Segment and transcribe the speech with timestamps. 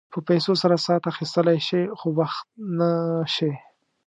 [0.13, 2.45] په پیسو سره ساعت اخيستلی شې خو وخت
[2.77, 2.89] نه
[3.35, 3.51] شې.